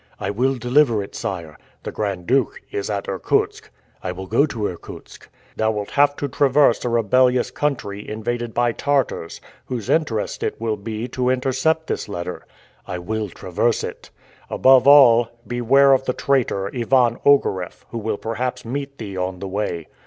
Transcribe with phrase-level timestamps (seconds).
[0.19, 3.69] "I will deliver it, sire." "The Grand Duke is at Irkutsk."
[4.01, 8.71] "I will go to Irkutsk." "Thou wilt have to traverse a rebellious country, invaded by
[8.71, 12.47] Tartars, whose interest it will be to intercept this letter."
[12.87, 14.09] "I will traverse it."
[14.49, 19.47] "Above all, beware of the traitor, Ivan Ogareff, who will perhaps meet thee on the
[19.47, 19.85] way."